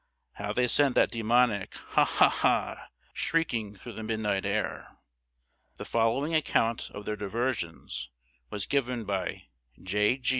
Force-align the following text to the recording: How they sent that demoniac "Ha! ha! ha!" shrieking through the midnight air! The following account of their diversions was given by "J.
How 0.31 0.51
they 0.51 0.67
sent 0.67 0.95
that 0.95 1.11
demoniac 1.11 1.75
"Ha! 1.89 2.03
ha! 2.05 2.27
ha!" 2.27 2.87
shrieking 3.13 3.75
through 3.75 3.93
the 3.93 4.01
midnight 4.01 4.45
air! 4.47 4.97
The 5.77 5.85
following 5.85 6.33
account 6.33 6.89
of 6.89 7.05
their 7.05 7.15
diversions 7.15 8.09
was 8.49 8.65
given 8.65 9.03
by 9.05 9.43
"J. 9.79 10.19